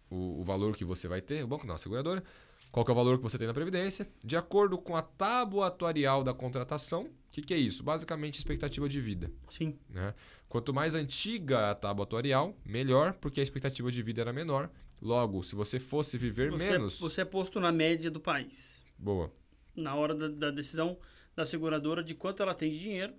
[0.09, 2.21] o, o valor que você vai ter, o banco não, a seguradora,
[2.71, 5.67] qual que é o valor que você tem na Previdência, de acordo com a tábua
[5.67, 7.03] atuarial da contratação.
[7.03, 7.83] O que, que é isso?
[7.83, 9.31] Basicamente, expectativa de vida.
[9.49, 9.77] Sim.
[9.89, 10.13] Né?
[10.49, 14.69] Quanto mais antiga a tábua atuarial, melhor, porque a expectativa de vida era menor.
[15.01, 16.99] Logo, se você fosse viver Você, menos.
[16.99, 18.83] você é posto na média do país.
[18.97, 19.31] Boa.
[19.75, 20.97] Na hora da, da decisão
[21.35, 23.13] da seguradora de quanto ela tem de dinheiro,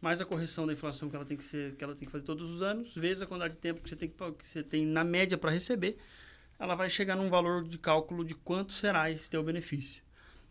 [0.00, 2.24] mais a correção da inflação que ela tem que, ser, que, ela tem que fazer
[2.24, 4.84] todos os anos, vezes a quantidade de tempo que você tem, que, que você tem
[4.86, 5.98] na média para receber,
[6.60, 10.02] ela vai chegar num valor de cálculo de quanto será esse teu benefício.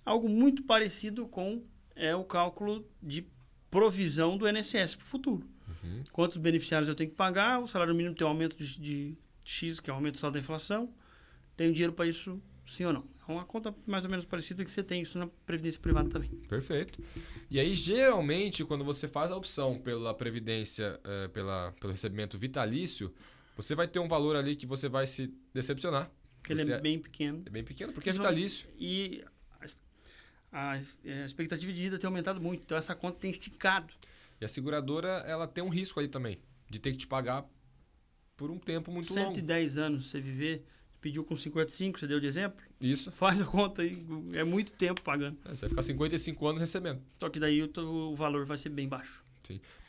[0.03, 1.63] Algo muito parecido com
[1.95, 3.27] é o cálculo de
[3.69, 5.47] provisão do INSS para o futuro.
[5.67, 6.03] Uhum.
[6.11, 9.79] Quantos beneficiários eu tenho que pagar, o salário mínimo tem um aumento de, de X,
[9.79, 10.91] que é o aumento só da inflação,
[11.55, 13.03] tenho dinheiro para isso, sim ou não?
[13.27, 16.29] É uma conta mais ou menos parecida que você tem isso na previdência privada também.
[16.47, 16.99] Perfeito.
[17.51, 23.13] E aí, geralmente, quando você faz a opção pela previdência, eh, pela, pelo recebimento vitalício,
[23.61, 26.09] você vai ter um valor ali que você vai se decepcionar.
[26.37, 27.43] Porque ele Você é bem pequeno.
[27.45, 28.67] é bem pequeno, porque é Isso- vitalício.
[28.77, 29.23] E
[30.51, 30.77] a, a, a
[31.25, 33.93] expectativa de vida tem aumentado muito, então essa conta tem esticado.
[34.39, 37.45] E a seguradora, ela tem um risco ali também, de ter que te pagar
[38.37, 39.35] por um tempo muito longo.
[39.35, 40.65] 110 anos você viver,
[41.01, 43.11] pediu com 55, você deu de exemplo, Isso.
[43.11, 44.01] faz a conta aí,
[44.33, 45.37] é muito tempo pagando.
[45.45, 47.01] É, Você vai ficar 55 anos recebendo.
[47.19, 47.69] Só que daí o,
[48.11, 49.23] o valor vai ser bem baixo.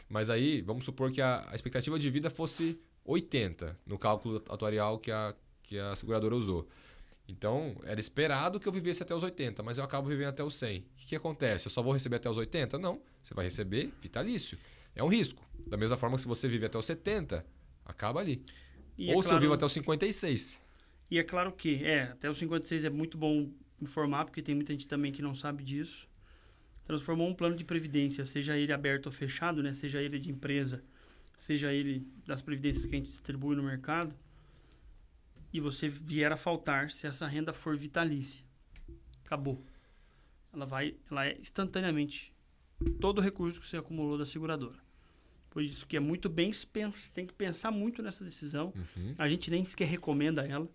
[0.09, 4.98] Mas aí, vamos supor que a, a expectativa de vida fosse 80 no cálculo atuarial
[4.98, 6.68] que a, que a seguradora usou.
[7.30, 10.56] Então, era esperado que eu vivesse até os 80, mas eu acabo vivendo até os
[10.56, 10.80] 100.
[10.80, 11.66] O que, que acontece?
[11.66, 12.76] Eu só vou receber até os 80?
[12.78, 13.00] Não.
[13.22, 14.58] Você vai receber vitalício.
[14.96, 15.48] É um risco.
[15.66, 17.46] Da mesma forma que se você vive até os 70,
[17.84, 18.42] acaba ali.
[18.98, 20.60] E Ou é se eu vivo até os 56.
[21.10, 23.48] E é claro que, é, até os 56 é muito bom
[23.80, 26.08] informar, porque tem muita gente também que não sabe disso.
[26.84, 29.72] Transformou um plano de previdência, seja ele aberto ou fechado, né?
[29.72, 30.82] Seja ele de empresa,
[31.40, 34.14] seja ele das previdências que a gente distribui no mercado,
[35.53, 38.44] e você vier a faltar se essa renda for vitalícia.
[39.24, 39.64] Acabou.
[40.53, 42.33] Ela vai, ela é instantaneamente
[43.00, 44.79] todo o recurso que você acumulou da seguradora.
[45.48, 46.53] Por isso que é muito bem,
[47.14, 48.72] tem que pensar muito nessa decisão.
[48.76, 49.14] Uhum.
[49.18, 50.68] A gente nem sequer recomenda ela,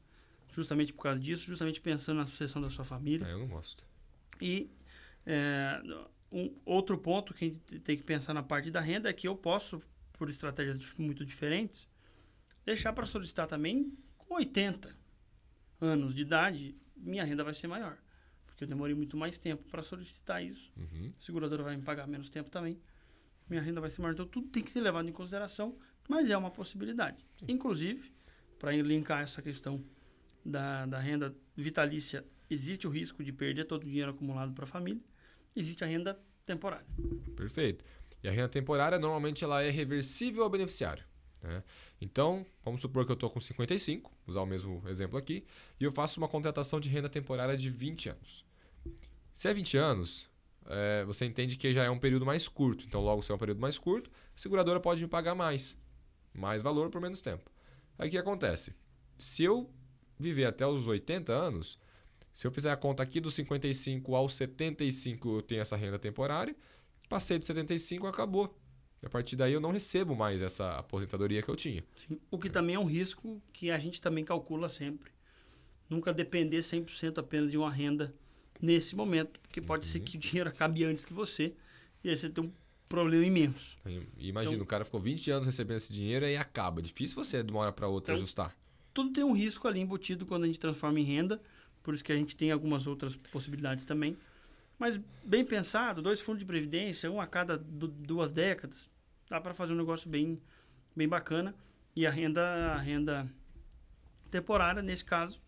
[0.52, 3.26] justamente por causa disso, justamente pensando na sucessão da sua família.
[3.26, 3.86] É, eu não gosto.
[4.42, 4.70] E
[5.26, 5.80] é,
[6.32, 9.28] um outro ponto que a gente tem que pensar na parte da renda é que
[9.28, 9.82] eu posso,
[10.18, 11.88] por estratégias muito diferentes,
[12.66, 14.96] deixar para solicitar também com 80
[15.80, 17.98] anos de idade, minha renda vai ser maior.
[18.46, 20.72] Porque eu demorei muito mais tempo para solicitar isso.
[20.78, 21.14] Uhum.
[21.18, 22.80] A seguradora vai me pagar menos tempo também.
[23.50, 24.14] Minha renda vai ser maior.
[24.14, 27.26] Então, tudo tem que ser levado em consideração, mas é uma possibilidade.
[27.48, 28.12] Inclusive,
[28.58, 29.84] para linkar essa questão
[30.44, 34.68] da, da renda vitalícia, existe o risco de perder todo o dinheiro acumulado para a
[34.68, 35.02] família.
[35.56, 36.86] Existe a renda temporária.
[37.36, 37.84] Perfeito.
[38.26, 41.04] E a renda temporária, normalmente, ela é reversível ao beneficiário.
[41.44, 41.62] né?
[42.02, 45.46] Então, vamos supor que eu estou com 55, vou usar o mesmo exemplo aqui,
[45.80, 48.44] e eu faço uma contratação de renda temporária de 20 anos.
[49.32, 50.28] Se é 20 anos,
[50.66, 52.84] é, você entende que já é um período mais curto.
[52.84, 55.78] Então, logo, se é um período mais curto, a seguradora pode me pagar mais.
[56.34, 57.52] Mais valor por menos tempo.
[57.96, 58.74] Aí o que acontece?
[59.20, 59.70] Se eu
[60.18, 61.78] viver até os 80 anos,
[62.34, 66.56] se eu fizer a conta aqui dos 55 aos 75, eu tenho essa renda temporária.
[67.10, 68.58] Passei dos 75, acabou.
[69.02, 71.84] E a partir daí eu não recebo mais essa aposentadoria que eu tinha.
[72.08, 72.20] Sim.
[72.32, 75.12] O que também é um risco que a gente também calcula sempre.
[75.90, 78.14] Nunca depender 100% apenas de uma renda
[78.62, 81.54] nesse momento, porque pode ser que o dinheiro acabe antes que você
[82.04, 82.52] e aí você tem um
[82.88, 83.78] problema imenso.
[84.18, 86.82] Imagina, então, o cara ficou 20 anos recebendo esse dinheiro e acaba.
[86.82, 88.56] Difícil você de uma hora para outra então, ajustar.
[88.94, 91.42] Tudo tem um risco ali embutido quando a gente transforma em renda,
[91.84, 94.18] por isso que a gente tem algumas outras possibilidades também.
[94.78, 98.90] Mas bem pensado, dois fundos de previdência, um a cada duas décadas,
[99.30, 100.42] dá para fazer um negócio bem,
[100.96, 101.56] bem bacana.
[101.96, 102.42] E a renda,
[102.74, 103.26] a renda
[104.30, 105.42] temporária, nesse caso,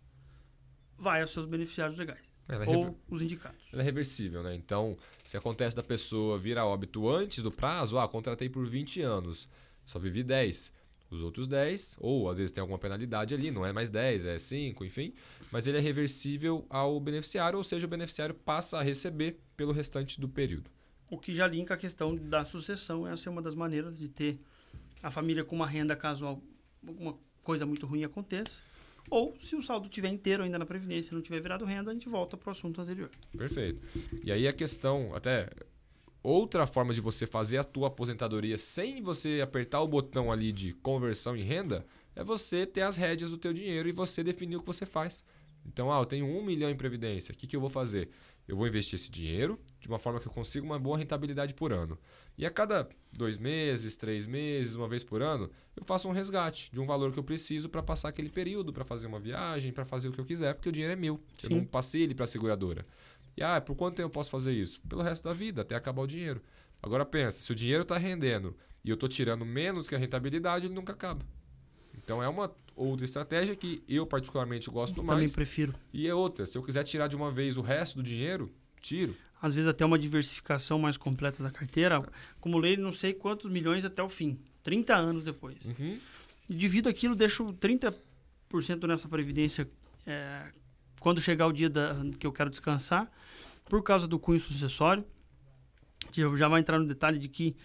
[0.98, 2.26] vai aos seus beneficiários legais.
[2.48, 3.60] É ou os indicados.
[3.74, 4.56] Ela é reversível, né?
[4.56, 9.02] Então, se acontece da pessoa vir a óbito antes do prazo, ah, contratei por 20
[9.02, 9.50] anos,
[9.86, 10.74] só vivi 10.
[11.10, 14.38] Os outros 10, ou às vezes tem alguma penalidade ali, não é mais 10, é
[14.38, 15.14] 5, enfim.
[15.52, 20.20] Mas ele é reversível ao beneficiário, ou seja, o beneficiário passa a receber pelo restante
[20.20, 20.70] do período.
[21.10, 24.38] O que já linka a questão da sucessão, essa é uma das maneiras de ter
[25.02, 26.42] a família com uma renda caso
[26.86, 28.62] alguma coisa muito ruim aconteça.
[29.10, 31.94] Ou, se o saldo estiver inteiro ainda na Previdência e não tiver virado renda, a
[31.94, 33.10] gente volta para o assunto anterior.
[33.38, 33.82] Perfeito.
[34.22, 35.50] E aí a questão, até
[36.24, 40.74] outra forma de você fazer a tua aposentadoria sem você apertar o botão ali de
[40.74, 44.60] conversão em renda, é você ter as rédeas do teu dinheiro e você definir o
[44.60, 45.24] que você faz.
[45.66, 48.10] Então, ah, eu tenho um milhão em previdência, o que, que eu vou fazer?
[48.48, 51.74] Eu vou investir esse dinheiro de uma forma que eu consiga uma boa rentabilidade por
[51.74, 51.98] ano.
[52.38, 56.72] E a cada dois meses, três meses, uma vez por ano, eu faço um resgate
[56.72, 59.84] de um valor que eu preciso para passar aquele período, para fazer uma viagem, para
[59.84, 61.20] fazer o que eu quiser, porque o dinheiro é meu.
[61.38, 61.48] Sim.
[61.50, 62.86] Eu não passei ele para a seguradora.
[63.38, 64.82] E ah, por quanto tempo eu posso fazer isso?
[64.90, 66.42] Pelo resto da vida, até acabar o dinheiro.
[66.82, 70.66] Agora pensa, se o dinheiro está rendendo e eu estou tirando menos que a rentabilidade,
[70.66, 71.24] ele nunca acaba.
[71.96, 75.20] Então é uma outra estratégia que eu particularmente gosto mais.
[75.20, 75.76] Também prefiro.
[75.94, 79.16] E é outra, se eu quiser tirar de uma vez o resto do dinheiro, tiro.
[79.40, 82.04] Às vezes até uma diversificação mais completa da carteira.
[82.40, 85.64] Acumulei não sei quantos milhões até o fim, 30 anos depois.
[85.66, 86.00] Uhum.
[86.50, 87.94] E devido àquilo, deixo 30%
[88.88, 89.70] nessa previdência
[90.06, 90.52] é,
[91.00, 93.12] quando chegar o dia da, que eu quero descansar,
[93.70, 95.06] por causa do cunho sucessório.
[96.36, 97.56] Já vai entrar no detalhe de que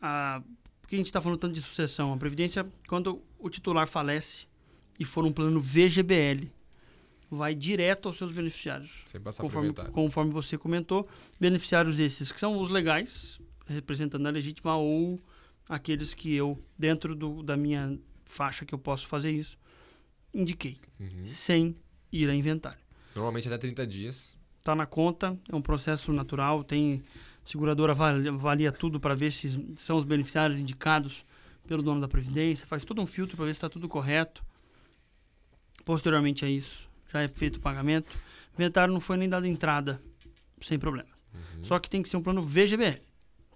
[0.00, 0.42] a,
[0.80, 2.12] por que a gente está falando tanto de sucessão?
[2.12, 4.46] A Previdência, quando o titular falece
[4.98, 6.50] e for um plano VGBL,
[7.30, 9.02] vai direto aos seus beneficiários.
[9.06, 11.08] Sem passar conforme, conforme você comentou,
[11.40, 15.18] beneficiários esses que são os legais, representando a legítima, ou
[15.68, 19.58] aqueles que eu, dentro do, da minha faixa que eu posso fazer isso,
[20.34, 20.78] indiquei.
[21.00, 21.26] Uhum.
[21.26, 21.76] Sem
[22.12, 22.78] ir a inventário.
[23.14, 24.33] Normalmente até 30 dias.
[24.64, 27.04] Está na conta, é um processo natural, tem
[27.44, 31.22] seguradora avalia, tudo para ver se são os beneficiários indicados
[31.68, 34.42] pelo dono da previdência, faz todo um filtro para ver se está tudo correto.
[35.84, 38.10] Posteriormente a isso, já é feito o pagamento.
[38.54, 40.00] Inventário não foi nem dado entrada,
[40.62, 41.10] sem problema.
[41.34, 41.62] Uhum.
[41.62, 43.02] Só que tem que ser um plano VGBL,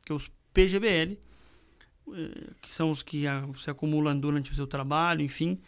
[0.04, 1.18] que os PGBL,
[2.12, 3.24] eh, que são os que
[3.56, 5.58] se acumulam durante o seu trabalho, enfim,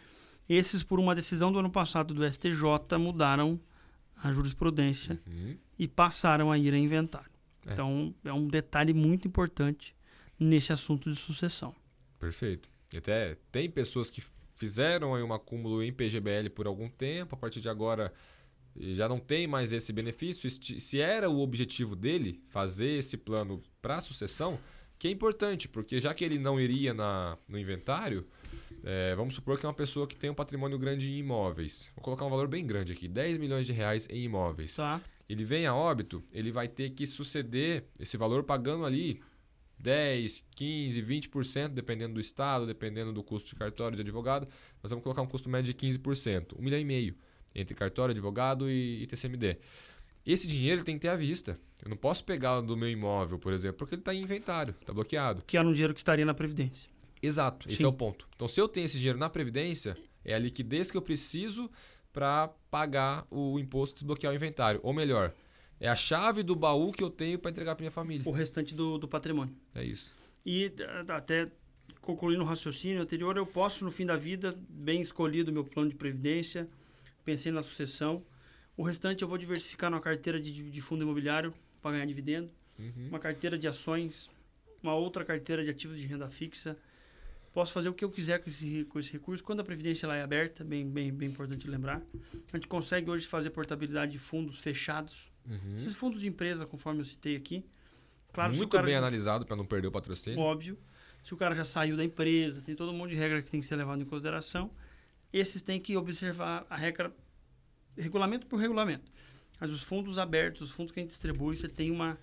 [0.47, 3.59] esses, por uma decisão do ano passado do STJ, mudaram
[4.23, 5.57] a jurisprudência uhum.
[5.77, 7.31] e passaram a ir a inventário.
[7.65, 7.73] É.
[7.73, 9.95] Então, é um detalhe muito importante
[10.39, 11.75] nesse assunto de sucessão.
[12.19, 12.69] Perfeito.
[12.93, 14.23] E até tem pessoas que
[14.55, 18.13] fizeram aí um acúmulo em PGBL por algum tempo, a partir de agora
[18.75, 20.49] já não tem mais esse benefício.
[20.49, 24.59] Se era o objetivo dele fazer esse plano para sucessão,
[24.97, 28.25] que é importante, porque já que ele não iria na, no inventário,
[28.83, 31.89] é, vamos supor que é uma pessoa que tem um patrimônio grande em imóveis.
[31.95, 34.75] Vou colocar um valor bem grande aqui: 10 milhões de reais em imóveis.
[34.75, 35.01] Tá.
[35.29, 39.21] Ele vem a óbito, ele vai ter que suceder esse valor pagando ali
[39.79, 44.47] 10, 15, 20%, dependendo do estado, dependendo do custo de cartório de advogado.
[44.83, 47.15] Nós vamos colocar um custo médio de 15%, 1 milhão e meio
[47.53, 49.57] entre cartório, advogado e, e TCMD.
[50.25, 51.59] Esse dinheiro ele tem que ter à vista.
[51.83, 54.93] Eu não posso pegar do meu imóvel, por exemplo, porque ele está em inventário, está
[54.93, 55.43] bloqueado.
[55.47, 56.89] Que era um dinheiro que estaria na Previdência.
[57.21, 57.85] Exato, esse Sim.
[57.85, 58.27] é o ponto.
[58.35, 61.69] Então, se eu tenho esse dinheiro na Previdência, é a liquidez que eu preciso
[62.11, 64.79] para pagar o imposto desbloquear o inventário.
[64.83, 65.33] Ou melhor,
[65.79, 68.27] é a chave do baú que eu tenho para entregar para minha família.
[68.27, 69.55] O restante do, do patrimônio.
[69.73, 70.13] É isso.
[70.45, 70.71] E
[71.07, 71.49] até
[72.01, 75.95] concluindo o raciocínio anterior, eu posso, no fim da vida, bem escolhido meu plano de
[75.95, 76.67] previdência,
[77.23, 78.23] pensei na sucessão.
[78.75, 83.07] O restante eu vou diversificar numa carteira de, de fundo imobiliário para ganhar dividendo, uhum.
[83.09, 84.29] uma carteira de ações,
[84.81, 86.77] uma outra carteira de ativos de renda fixa
[87.53, 89.43] Posso fazer o que eu quiser com esse, com esse recurso.
[89.43, 92.01] Quando a previdência lá é aberta, bem, bem, bem importante lembrar,
[92.51, 95.25] a gente consegue hoje fazer portabilidade de fundos fechados.
[95.45, 95.75] Uhum.
[95.77, 97.65] Esses fundos de empresa, conforme eu citei aqui.
[98.31, 100.39] Claro, Muito bem já, analisado para não perder o patrocínio.
[100.39, 100.77] Óbvio.
[101.21, 103.59] Se o cara já saiu da empresa, tem todo um monte de regra que tem
[103.59, 104.71] que ser levado em consideração.
[105.33, 107.13] Esses têm que observar a regra,
[107.97, 109.11] regulamento por regulamento.
[109.59, 112.17] Mas os fundos abertos, os fundos que a gente distribui, você tem uma,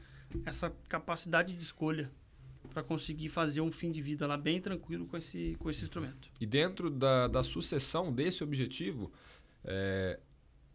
[0.47, 2.11] essa capacidade de escolha
[2.79, 6.31] para conseguir fazer um fim de vida lá bem tranquilo com esse, com esse instrumento.
[6.41, 9.11] E dentro da, da sucessão desse objetivo,
[9.65, 10.21] é,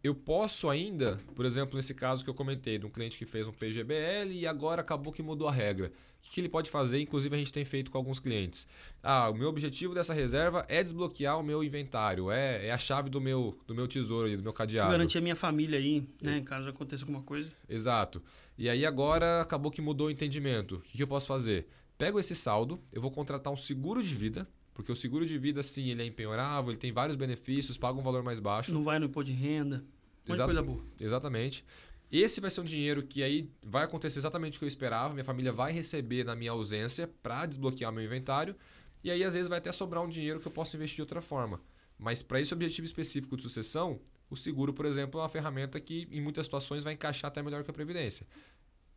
[0.02, 3.46] eu posso ainda, por exemplo, nesse caso que eu comentei, de um cliente que fez
[3.46, 5.90] um PGBL e agora acabou que mudou a regra.
[6.18, 7.00] O que ele pode fazer?
[7.00, 8.68] Inclusive, a gente tem feito com alguns clientes.
[9.02, 13.08] Ah, o meu objetivo dessa reserva é desbloquear o meu inventário, é, é a chave
[13.08, 14.90] do meu, do meu tesouro, do meu cadeado.
[14.90, 16.42] Garantir a minha família aí, né?
[16.42, 17.50] Caso aconteça alguma coisa.
[17.66, 18.22] Exato.
[18.58, 20.76] E aí agora acabou que mudou o entendimento.
[20.76, 21.66] O que eu posso fazer?
[21.96, 25.62] Pego esse saldo, eu vou contratar um seguro de vida, porque o seguro de vida,
[25.62, 28.72] sim, ele é empenhorável, ele tem vários benefícios, paga um valor mais baixo.
[28.72, 29.84] Não vai no imposto de renda.
[30.26, 30.48] Uma Exato.
[30.48, 30.84] coisa boa.
[30.98, 31.64] Exatamente.
[32.10, 35.12] Esse vai ser um dinheiro que aí vai acontecer exatamente o que eu esperava.
[35.14, 38.54] Minha família vai receber na minha ausência para desbloquear meu inventário.
[39.02, 41.20] E aí, às vezes, vai até sobrar um dinheiro que eu posso investir de outra
[41.20, 41.60] forma.
[41.98, 46.08] Mas para esse objetivo específico de sucessão, o seguro, por exemplo, é uma ferramenta que,
[46.10, 48.26] em muitas situações, vai encaixar até melhor que a Previdência.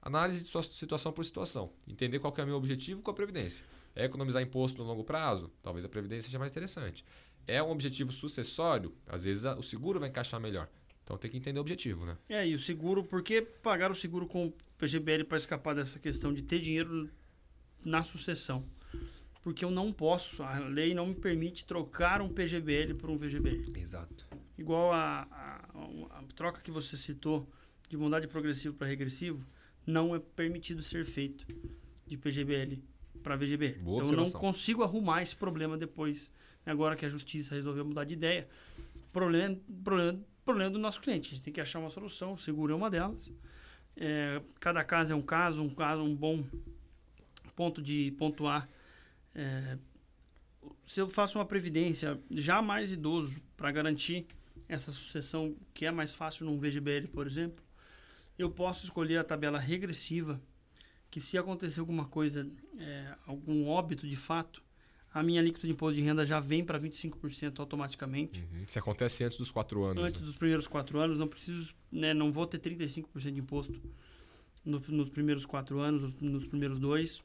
[0.02, 1.72] Análise de sua situação por situação.
[1.88, 3.66] Entender qual que é o meu objetivo com a Previdência.
[3.96, 5.52] É economizar imposto no longo prazo?
[5.62, 7.04] Talvez a Previdência seja mais interessante.
[7.46, 8.94] É um objetivo sucessório?
[9.08, 10.70] Às vezes a- o seguro vai encaixar melhor.
[11.04, 12.18] Então tem que entender o objetivo, né?
[12.30, 15.98] É, e o seguro, por que pagar o seguro com o PGBL para escapar dessa
[16.00, 17.10] questão de ter dinheiro
[17.86, 18.66] na sucessão?
[19.44, 23.72] Porque eu não posso, a lei não me permite trocar um PGBL por um VGBL.
[23.80, 24.28] Exato.
[24.58, 27.48] Igual a, a, a troca que você citou
[27.90, 29.42] de mudar de progressivo para regressivo,
[29.88, 31.48] não é permitido ser feito
[32.06, 32.84] de PGBL
[33.24, 33.80] para VGBL.
[33.80, 36.30] Boa então eu não consigo arrumar esse problema depois,
[36.66, 38.48] agora que a justiça resolveu mudar de ideia.
[39.14, 41.30] Problema, problema, problema do nosso cliente.
[41.30, 43.32] A gente tem que achar uma solução, seguro é uma delas.
[43.96, 46.44] É, cada caso é um caso, um caso, um bom
[47.56, 48.70] ponto de pontuar.
[49.34, 49.78] É,
[50.86, 54.28] se eu faço uma previdência já mais idoso para garantir
[54.68, 57.64] essa sucessão que é mais fácil num VGBL, por exemplo,
[58.38, 60.40] eu posso escolher a tabela regressiva,
[61.10, 62.48] que se acontecer alguma coisa,
[62.80, 64.62] é, algum óbito de fato,
[65.14, 68.40] a minha alíquota de imposto de renda já vem para 25% automaticamente.
[68.40, 68.66] Uhum.
[68.68, 70.04] Se acontece antes dos quatro anos.
[70.04, 70.28] Antes né?
[70.28, 73.82] dos primeiros quatro anos, não preciso, né, não vou ter 35% de imposto
[74.64, 77.24] no- nos primeiros quatro anos, nos, primeiros dois.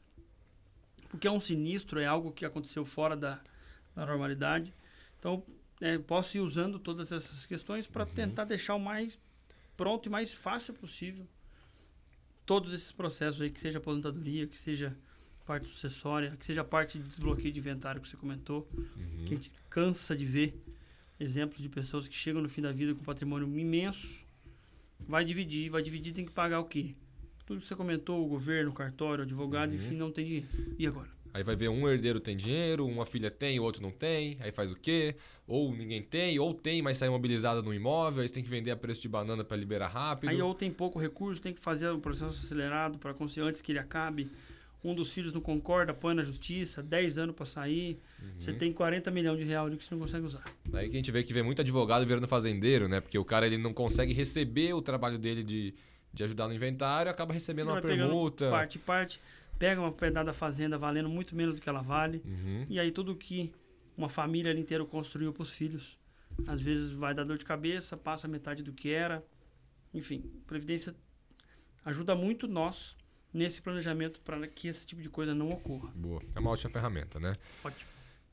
[1.10, 3.40] Porque é um sinistro, é algo que aconteceu fora da,
[3.94, 4.72] da normalidade.
[5.18, 5.44] Então,
[5.80, 9.18] é, posso ir usando todas essas questões para tentar deixar o mais
[9.82, 11.26] pronto e mais fácil possível
[12.46, 14.96] todos esses processos aí, que seja aposentadoria, que seja
[15.46, 19.24] parte sucessória, que seja parte de desbloqueio de inventário que você comentou Uhum.
[19.26, 20.54] que a gente cansa de ver
[21.18, 24.08] exemplos de pessoas que chegam no fim da vida com patrimônio imenso,
[25.00, 26.94] vai dividir, vai dividir, tem que pagar o quê?
[27.46, 29.76] Tudo que você comentou, o governo, o cartório, o advogado, Uhum.
[29.76, 30.46] enfim, não tem dinheiro.
[30.78, 31.10] E agora?
[31.34, 34.52] Aí vai ver um herdeiro tem dinheiro, uma filha tem, o outro não tem, aí
[34.52, 35.16] faz o quê?
[35.46, 38.70] Ou ninguém tem, ou tem, mas sai imobilizada no imóvel, aí você tem que vender
[38.70, 40.30] a preço de banana para liberar rápido.
[40.30, 43.72] Aí ou tem pouco recurso, tem que fazer o processo acelerado para conseguir antes que
[43.72, 44.30] ele acabe.
[44.84, 48.00] Um dos filhos não concorda, põe na justiça, 10 anos para sair.
[48.36, 50.42] Você tem 40 milhões de reais que você não consegue usar.
[50.72, 53.00] Aí que a gente vê que vê muito advogado virando fazendeiro, né?
[53.00, 55.72] Porque o cara ele não consegue receber o trabalho dele de,
[56.12, 58.50] de ajudar no inventário, acaba recebendo uma permuta.
[58.50, 59.20] Parte, parte,
[59.58, 62.22] pega uma pedaço da fazenda valendo muito menos do que ela vale.
[62.24, 62.66] Uhum.
[62.68, 63.52] E aí tudo que
[63.96, 65.98] uma família inteira construiu para os filhos,
[66.46, 69.24] às vezes vai dar dor de cabeça, passa metade do que era.
[69.92, 70.94] Enfim, previdência
[71.84, 72.96] ajuda muito nós
[73.32, 75.90] nesse planejamento para que esse tipo de coisa não ocorra.
[75.94, 76.22] Boa.
[76.34, 77.34] É uma ótima ferramenta, né?
[77.64, 77.90] Ótimo.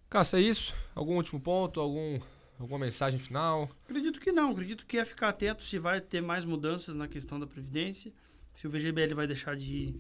[0.09, 0.73] Cássio, é isso?
[0.95, 1.79] Algum último ponto?
[1.79, 2.19] Algum,
[2.59, 3.69] alguma mensagem final?
[3.85, 7.39] Acredito que não, acredito que é ficar atento se vai ter mais mudanças na questão
[7.39, 8.11] da previdência,
[8.53, 9.95] se o VGBL vai deixar de,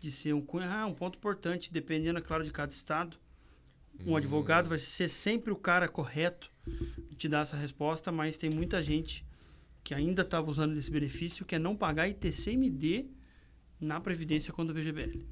[0.00, 0.68] de ser um cunho.
[0.68, 3.16] Ah, um ponto importante, dependendo, é claro, de cada estado.
[4.06, 6.50] Um advogado vai ser sempre o cara correto
[7.08, 9.24] de te dar essa resposta, mas tem muita gente
[9.82, 13.06] que ainda está abusando desse benefício, que é não pagar ITCMD
[13.80, 15.26] na Previdência quando o VGBL.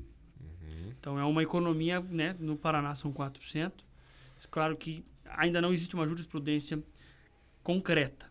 [0.98, 2.34] Então é uma economia, né?
[2.40, 3.72] No Paraná são 4%.
[4.50, 6.82] Claro que ainda não existe uma jurisprudência
[7.62, 8.30] concreta.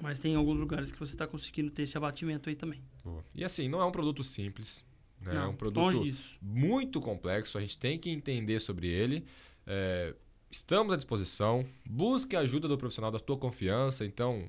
[0.00, 2.80] Mas tem alguns lugares que você está conseguindo ter esse abatimento aí também.
[3.02, 3.24] Boa.
[3.34, 4.84] E assim, não é um produto simples.
[5.20, 5.32] Né?
[5.32, 6.02] é não, um produto
[6.40, 9.24] muito complexo, a gente tem que entender sobre ele.
[9.66, 10.14] É,
[10.50, 11.64] estamos à disposição.
[11.84, 14.04] Busque a ajuda do profissional da tua confiança.
[14.04, 14.48] Então,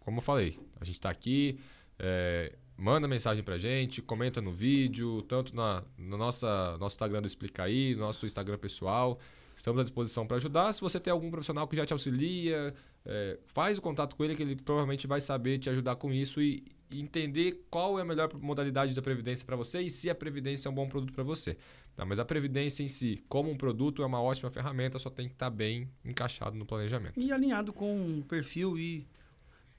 [0.00, 1.58] como eu falei, a gente está aqui.
[1.98, 7.26] é, manda mensagem pra gente, comenta no vídeo, tanto na, no nossa, nosso Instagram do
[7.26, 9.18] Explica aí, no nosso Instagram pessoal.
[9.56, 10.72] Estamos à disposição para ajudar.
[10.72, 12.72] Se você tem algum profissional que já te auxilia,
[13.04, 16.40] é, faz o contato com ele, que ele provavelmente vai saber te ajudar com isso
[16.40, 20.68] e entender qual é a melhor modalidade da Previdência para você e se a Previdência
[20.68, 21.56] é um bom produto para você.
[21.96, 22.04] Tá?
[22.04, 25.34] Mas a Previdência em si, como um produto, é uma ótima ferramenta, só tem que
[25.34, 27.18] estar bem encaixado no planejamento.
[27.18, 29.06] E alinhado com o perfil e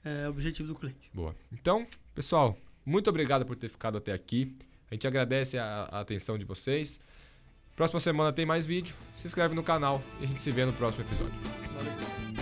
[0.04, 1.10] é, objetivo do cliente.
[1.12, 1.34] Boa.
[1.52, 4.56] Então, pessoal, muito obrigado por ter ficado até aqui.
[4.90, 7.00] A gente agradece a, a atenção de vocês.
[7.76, 8.94] Próxima semana tem mais vídeo.
[9.16, 11.32] Se inscreve no canal e a gente se vê no próximo episódio.
[11.74, 12.39] Valeu.